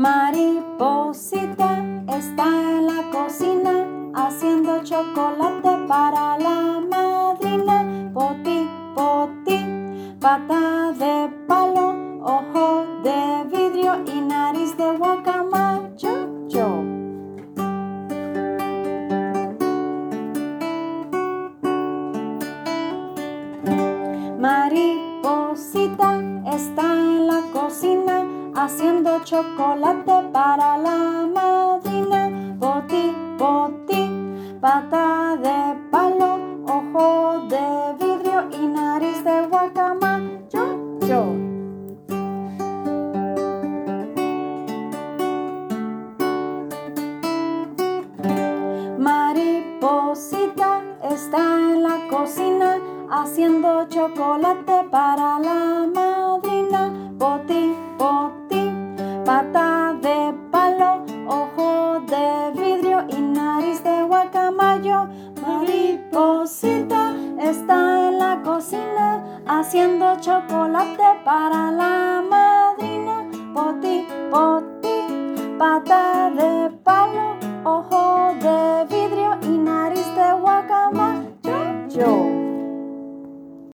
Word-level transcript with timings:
Mariposita 0.00 1.84
está 2.08 2.46
en 2.46 2.86
la 2.86 3.10
cocina 3.12 3.86
haciendo 4.14 4.82
chocolate 4.82 5.86
para 5.86 6.38
la 6.38 6.80
madrina. 6.80 8.10
Poti, 8.14 8.66
poti, 8.94 9.58
pata 10.18 10.92
de 10.92 11.28
palo, 11.46 12.18
ojo 12.22 12.86
de 13.04 13.44
vidrio 13.52 14.02
y 14.06 14.22
nariz 14.22 14.74
de 14.78 14.96
guacamayo. 14.96 16.48
Yo. 16.48 16.82
Mariposita 24.38 26.22
está 26.46 26.84
en 26.94 27.26
la 27.26 27.42
cocina 27.52 28.09
haciendo 28.62 29.20
chocolate 29.24 30.28
para 30.32 30.76
la 30.76 31.26
madrina. 31.34 32.56
Poti, 32.60 33.16
poti, 33.38 34.02
pata 34.60 35.36
de 35.44 35.58
palo, 35.90 36.32
ojo 36.66 37.46
de 37.48 37.94
vidrio 37.98 38.48
y 38.52 38.66
nariz 38.66 39.24
de 39.24 39.46
guacamayo. 39.46 40.64
Yo. 41.08 41.22
Mariposita 48.98 50.82
está 51.10 51.38
en 51.38 51.82
la 51.82 51.96
cocina 52.10 52.78
haciendo 53.10 53.88
chocolate 53.88 54.84
para 54.90 55.38
la 55.38 55.86
madrina. 55.86 56.09
Mariposita 65.40 67.14
está 67.38 68.08
en 68.08 68.18
la 68.18 68.42
cocina 68.42 69.24
haciendo 69.46 70.16
chocolate 70.20 71.02
para 71.24 71.70
la 71.70 72.22
madrina. 72.28 73.26
Poti, 73.54 74.06
poti, 74.30 75.56
pata 75.58 76.30
de 76.30 76.70
palo, 76.84 77.36
ojo 77.64 78.34
de 78.40 78.86
vidrio 78.88 79.38
y 79.42 79.58
nariz 79.58 80.06
de 80.14 80.32
guacamayo. 80.40 82.29